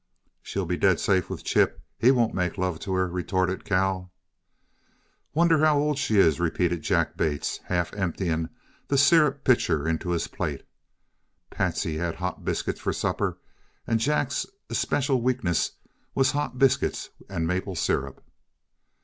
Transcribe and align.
"She'll 0.41 0.65
be 0.65 0.77
dead 0.77 0.99
safe 0.99 1.29
with 1.29 1.43
Chip. 1.43 1.79
HE 1.99 2.09
won't 2.09 2.33
make 2.33 2.57
love 2.57 2.79
to 2.79 2.93
her," 2.93 3.07
retorted 3.07 3.63
Cal. 3.63 4.11
"Wonder 5.35 5.59
how 5.59 5.77
old 5.77 5.99
she 5.99 6.17
is," 6.17 6.39
repeated 6.39 6.81
Jack 6.81 7.15
Bates, 7.15 7.59
half 7.65 7.93
emptying 7.93 8.49
the 8.87 8.97
syrup 8.97 9.43
pitcher 9.43 9.87
into 9.87 10.09
his 10.09 10.25
plate. 10.27 10.63
Patsy 11.51 11.97
had 11.97 12.15
hot 12.15 12.43
biscuits 12.43 12.79
for 12.81 12.91
supper, 12.93 13.37
and 13.85 13.99
Jack's 13.99 14.47
especial 14.71 15.21
weakness 15.21 15.73
was 16.15 16.31
hot 16.31 16.57
biscuits 16.57 17.11
and 17.29 17.45
maple 17.45 17.75
syrup. 17.75 18.23